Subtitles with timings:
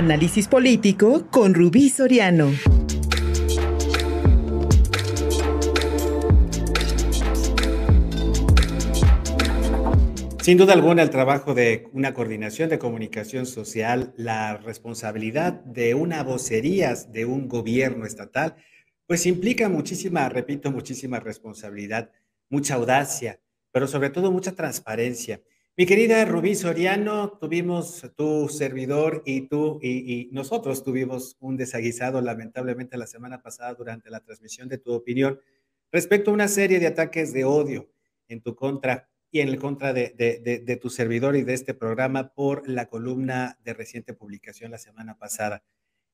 [0.00, 2.52] Análisis político con Rubí Soriano.
[10.40, 16.22] Sin duda alguna, el trabajo de una coordinación de comunicación social, la responsabilidad de una
[16.22, 18.56] vocería de un gobierno estatal,
[19.06, 22.10] pues implica muchísima, repito, muchísima responsabilidad,
[22.48, 23.38] mucha audacia,
[23.70, 25.42] pero sobre todo mucha transparencia.
[25.80, 32.98] Mi querida Rubí Soriano, tuvimos tu servidor y tú y, nosotros tuvimos un desaguisado lamentablemente
[32.98, 35.40] la semana pasada durante la transmisión de tu opinión
[35.90, 37.90] respecto a una serie de ataques de odio
[38.28, 42.34] en tu contra y en el contra de, de, tu servidor y de este programa
[42.34, 45.64] por la columna de reciente publicación la semana pasada.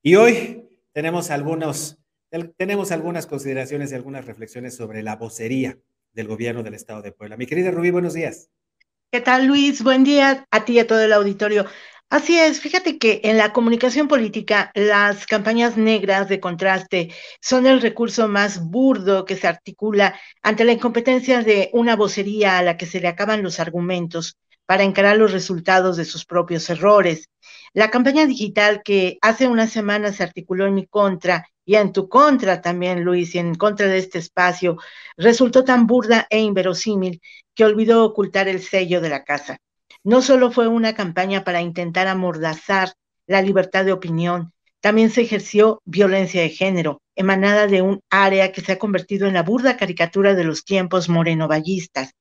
[0.01, 1.99] Y hoy tenemos algunos,
[2.57, 5.77] tenemos algunas consideraciones y algunas reflexiones sobre la vocería
[6.13, 7.37] del gobierno del Estado de Puebla.
[7.37, 8.49] Mi querida Rubí, buenos días.
[9.11, 9.83] ¿Qué tal, Luis?
[9.83, 11.67] Buen día a ti y a todo el auditorio.
[12.11, 17.81] Así es, fíjate que en la comunicación política las campañas negras de contraste son el
[17.81, 22.87] recurso más burdo que se articula ante la incompetencia de una vocería a la que
[22.87, 27.29] se le acaban los argumentos para encarar los resultados de sus propios errores.
[27.73, 32.09] La campaña digital que hace una semana se articuló en mi contra y en tu
[32.09, 34.79] contra también, Luis, y en contra de este espacio,
[35.19, 37.21] resultó tan burda e inverosímil
[37.55, 39.59] que olvidó ocultar el sello de la casa.
[40.05, 42.93] No solo fue una campaña para intentar amordazar
[43.27, 48.61] la libertad de opinión, también se ejerció violencia de género, emanada de un área que
[48.61, 52.13] se ha convertido en la burda caricatura de los tiempos morenovallistas,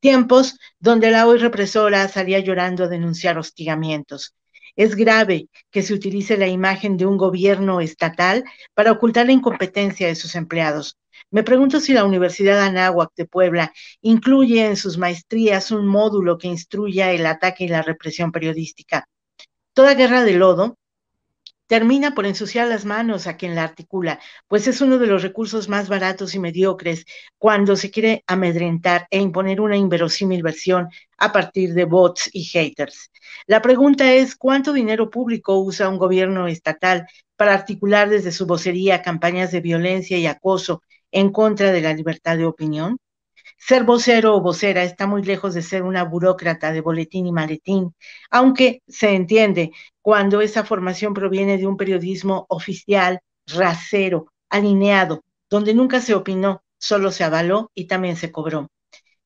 [0.00, 4.34] tiempos donde la hoy represora salía llorando a denunciar hostigamientos.
[4.76, 8.44] Es grave que se utilice la imagen de un gobierno estatal
[8.74, 10.98] para ocultar la incompetencia de sus empleados.
[11.30, 13.72] Me pregunto si la Universidad Anáhuac de Puebla
[14.02, 19.08] incluye en sus maestrías un módulo que instruya el ataque y la represión periodística.
[19.74, 20.76] Toda guerra de lodo
[21.66, 25.68] termina por ensuciar las manos a quien la articula, pues es uno de los recursos
[25.68, 27.04] más baratos y mediocres
[27.38, 30.88] cuando se quiere amedrentar e imponer una inverosímil versión
[31.18, 33.10] a partir de bots y haters.
[33.46, 39.02] La pregunta es, ¿cuánto dinero público usa un gobierno estatal para articular desde su vocería
[39.02, 42.98] campañas de violencia y acoso en contra de la libertad de opinión?
[43.66, 47.94] Ser vocero o vocera está muy lejos de ser una burócrata de boletín y maletín,
[48.30, 49.70] aunque se entiende
[50.02, 57.10] cuando esa formación proviene de un periodismo oficial, rasero, alineado, donde nunca se opinó, solo
[57.10, 58.68] se avaló y también se cobró.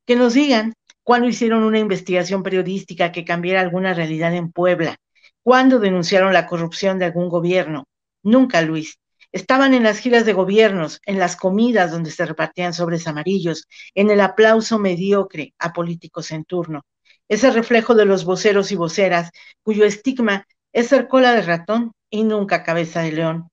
[0.07, 4.99] Que nos digan cuándo hicieron una investigación periodística que cambiara alguna realidad en Puebla,
[5.43, 7.87] cuándo denunciaron la corrupción de algún gobierno.
[8.23, 9.01] Nunca, Luis.
[9.33, 14.11] Estaban en las giras de gobiernos, en las comidas donde se repartían sobres amarillos, en
[14.11, 16.83] el aplauso mediocre a políticos en turno.
[17.29, 19.31] Ese reflejo de los voceros y voceras,
[19.63, 23.51] cuyo estigma es ser cola de ratón y nunca cabeza de león.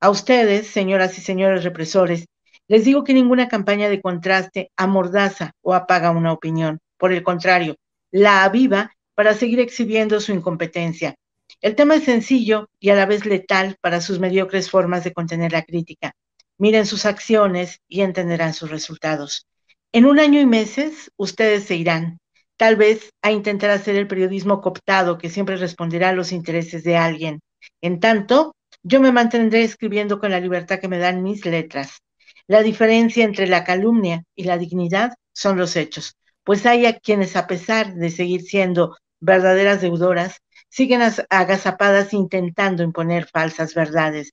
[0.00, 2.26] A ustedes, señoras y señores represores,
[2.68, 6.78] les digo que ninguna campaña de contraste amordaza o apaga una opinión.
[6.96, 7.76] Por el contrario,
[8.10, 11.16] la aviva para seguir exhibiendo su incompetencia,
[11.60, 15.52] el tema es sencillo y a la vez letal para sus mediocres formas de contener
[15.52, 16.12] la crítica.
[16.56, 19.46] Miren sus acciones y entenderán sus resultados.
[19.92, 22.18] En un año y meses, ustedes se irán,
[22.56, 26.96] tal vez a intentar hacer el periodismo cooptado que siempre responderá a los intereses de
[26.96, 27.40] alguien.
[27.80, 31.98] En tanto, yo me mantendré escribiendo con la libertad que me dan mis letras.
[32.46, 36.14] La diferencia entre la calumnia y la dignidad son los hechos,
[36.44, 43.26] pues hay a quienes, a pesar de seguir siendo verdaderas deudoras, siguen agazapadas intentando imponer
[43.26, 44.32] falsas verdades.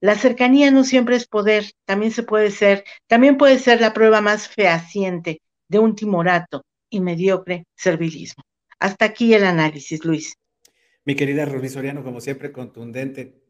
[0.00, 4.20] La cercanía no siempre es poder, también se puede ser, también puede ser la prueba
[4.20, 8.42] más fehaciente de un timorato y mediocre servilismo.
[8.78, 10.34] Hasta aquí el análisis, Luis.
[11.04, 13.42] Mi querida Rubí Soriano, como siempre, contundente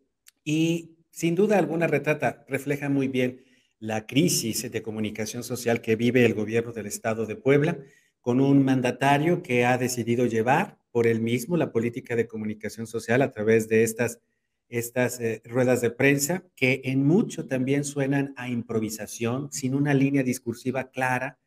[0.44, 3.44] y sin duda alguna retrata, refleja muy bien
[3.78, 7.78] la crisis de comunicación social que vive el gobierno del estado de Puebla,
[8.20, 13.22] con un mandatario que ha decidido llevar por él mismo la política de comunicación social
[13.22, 14.20] a través de estas,
[14.68, 20.22] estas eh, ruedas de prensa, que en mucho también suenan a improvisación, sin una línea
[20.22, 21.38] discursiva clara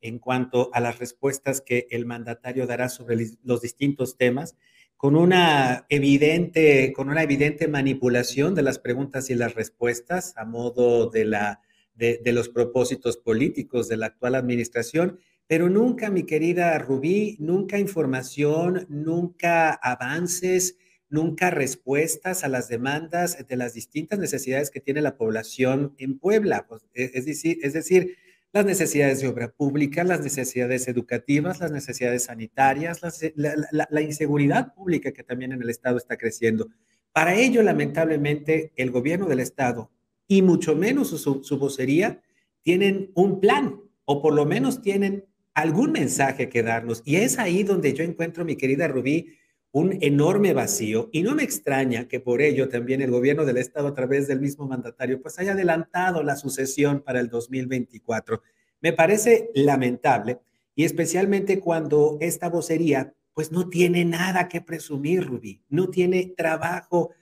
[0.00, 4.56] en cuanto a las respuestas que el mandatario dará sobre los distintos temas,
[4.96, 11.10] con una evidente, con una evidente manipulación de las preguntas y las respuestas a modo
[11.10, 11.60] de, la,
[11.94, 15.18] de los propósitos políticos de la actual administración
[15.52, 20.78] pero nunca, mi querida Rubí, nunca información, nunca avances,
[21.10, 26.64] nunca respuestas a las demandas de las distintas necesidades que tiene la población en Puebla.
[26.66, 28.16] Pues, e, es decir, es decir,
[28.54, 33.02] las necesidades de obra pública, las necesidades educativas, las necesidades sanitarias,
[33.36, 36.70] la, inseguridad pública que también en el Estado está creciendo.
[37.12, 39.90] Para ello, lamentablemente, el gobierno del Estado
[40.26, 42.22] y mucho menos su, su vocería
[42.62, 47.02] tienen un plan o por lo menos tienen algún mensaje que darnos.
[47.04, 49.36] Y es ahí donde yo encuentro, mi querida Rubí,
[49.72, 53.88] un enorme vacío y no me extraña que por ello también el gobierno del Estado
[53.88, 58.42] a través del mismo mandatario pues haya adelantado la sucesión para el 2024.
[58.82, 60.40] Me parece lamentable
[60.74, 67.12] y especialmente cuando esta vocería pues no tiene nada que presumir, Rubí, no tiene trabajo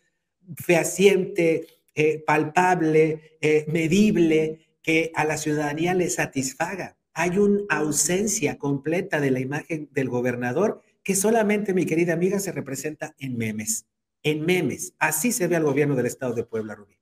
[0.56, 6.96] fehaciente, eh, palpable, eh, medible, que a la ciudadanía le satisfaga.
[7.14, 12.52] Hay una ausencia completa de la imagen del gobernador que solamente, mi querida amiga, se
[12.52, 13.86] representa en memes.
[14.22, 14.94] En memes.
[14.98, 17.00] Así se ve al gobierno del estado de Puebla, Rubí.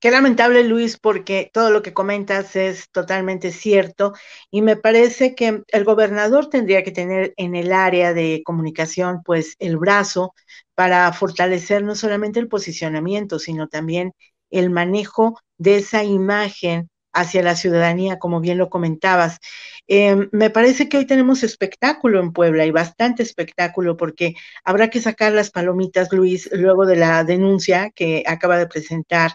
[0.00, 4.12] Qué lamentable, Luis, porque todo lo que comentas es totalmente cierto
[4.50, 9.54] y me parece que el gobernador tendría que tener en el área de comunicación, pues,
[9.60, 10.34] el brazo
[10.74, 14.12] para fortalecer no solamente el posicionamiento, sino también
[14.50, 19.38] el manejo de esa imagen hacia la ciudadanía, como bien lo comentabas.
[19.86, 24.34] Em, me parece que hoy tenemos espectáculo en Puebla y bastante espectáculo porque
[24.64, 29.32] habrá que sacar las palomitas, Luis, luego de la denuncia que acaba de presentar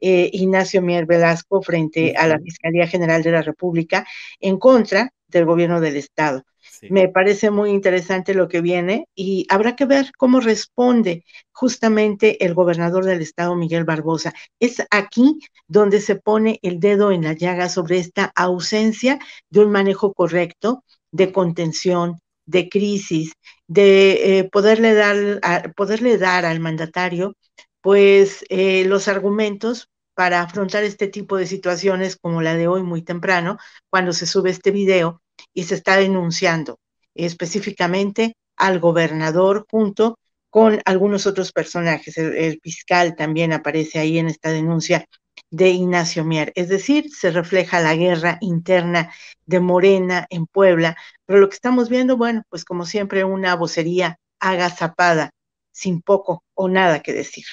[0.00, 4.06] eh, Ignacio Mier Velasco frente a la Fiscalía General de la República
[4.40, 6.44] en contra del gobierno del Estado.
[6.90, 12.54] Me parece muy interesante lo que viene y habrá que ver cómo responde justamente el
[12.54, 14.32] gobernador del estado, Miguel Barbosa.
[14.58, 15.38] Es aquí
[15.68, 20.84] donde se pone el dedo en la llaga sobre esta ausencia de un manejo correcto
[21.12, 23.32] de contención, de crisis,
[23.68, 27.36] de eh, poderle, dar, poderle dar al mandatario
[27.80, 33.02] pues eh, los argumentos para afrontar este tipo de situaciones como la de hoy muy
[33.02, 33.58] temprano,
[33.90, 35.22] cuando se sube este video
[35.54, 36.78] y se está denunciando
[37.14, 40.18] específicamente al gobernador junto
[40.50, 42.18] con algunos otros personajes.
[42.18, 45.06] El, fiscal también aparece ahí en esta denuncia
[45.50, 46.52] de Ignacio Mier.
[46.54, 49.12] Es decir, se refleja la guerra interna
[49.46, 50.96] de Morena en Puebla,
[51.26, 55.30] pero lo que estamos viendo, bueno, pues como siempre, una vocería agazapada,
[55.70, 57.44] sin poco o nada que decir.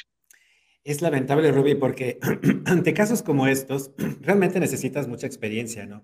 [0.83, 2.19] Es lamentable, Ruby, porque
[2.65, 3.91] ante casos como estos,
[4.21, 6.03] realmente necesitas mucha experiencia, ¿no?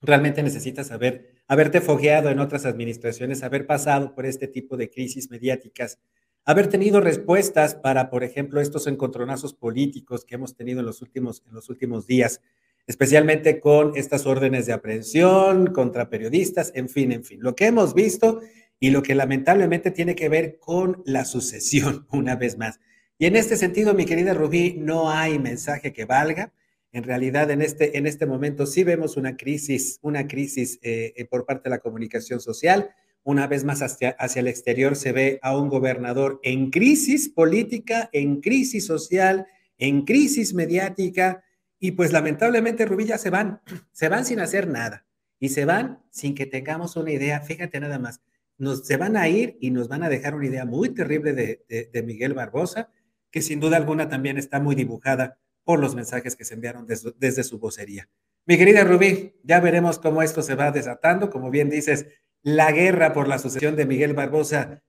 [0.00, 5.30] Realmente necesitas haber, haberte fogueado en otras administraciones, haber pasado por este tipo de crisis
[5.30, 5.98] mediáticas,
[6.44, 11.42] haber tenido respuestas para, por ejemplo, estos encontronazos políticos que hemos tenido en los últimos,
[11.46, 12.40] en los últimos días,
[12.86, 17.92] especialmente con estas órdenes de aprehensión contra periodistas, en fin, en fin, lo que hemos
[17.92, 18.40] visto
[18.80, 22.80] y lo que lamentablemente tiene que ver con la sucesión, una vez más.
[23.18, 26.52] Y en este sentido, mi querida Rubí, no hay mensaje que valga.
[26.92, 31.24] En realidad, en este, en este momento sí vemos una crisis, una crisis eh, eh,
[31.26, 32.90] por parte de la comunicación social.
[33.24, 38.08] Una vez más hacia, hacia, el exterior se ve a un gobernador en crisis política,
[38.12, 39.46] en crisis social,
[39.76, 41.44] en crisis mediática.
[41.78, 43.60] Y pues lamentablemente, Rubí, ya se van,
[43.92, 45.06] se van sin hacer nada.
[45.38, 48.20] Y se van sin que tengamos una idea, fíjate nada más,
[48.56, 51.90] nos, se van a ir y nos van a dejar una idea muy terrible de,
[51.92, 52.90] de Miguel Barbosa,
[53.30, 57.44] que sin duda alguna también está muy dibujada por los mensajes que se enviaron desde,
[57.44, 58.08] su vocería.
[58.46, 61.28] Mi querida Rubí, ya veremos cómo esto se va desatando.
[61.28, 62.06] Como bien dices,
[62.42, 64.82] la guerra por la sucesión de Miguel Barbosa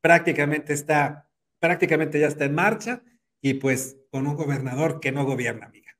[0.00, 1.28] prácticamente está,
[1.60, 3.02] prácticamente ya está en marcha
[3.42, 5.92] y pues con un gobernador que no gobierna, amiga.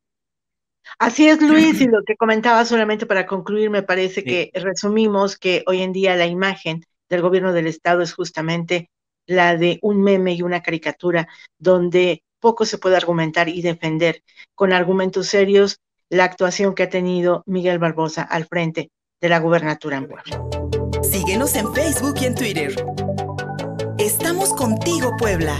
[0.98, 5.62] Así es, Luis, y lo que comentaba solamente para concluir, me parece que resumimos que
[5.66, 8.88] hoy en día la imagen del gobierno del Estado es justamente
[9.26, 14.22] la de un meme y una caricatura donde poco se puede argumentar y defender
[14.54, 15.78] con argumentos serios
[16.10, 18.90] la actuación que ha tenido Miguel Barbosa al frente
[19.22, 20.44] de la gubernatura en Puebla.
[21.02, 22.74] Síguenos en Facebook y en Twitter.
[23.96, 25.56] Estamos contigo, Puebla.